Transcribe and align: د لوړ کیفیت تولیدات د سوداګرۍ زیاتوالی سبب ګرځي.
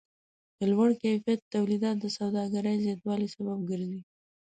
د 0.57 0.59
لوړ 0.71 0.89
کیفیت 1.03 1.39
تولیدات 1.53 1.97
د 2.01 2.05
سوداګرۍ 2.17 2.75
زیاتوالی 2.85 3.27
سبب 3.35 3.59
ګرځي. 3.69 4.01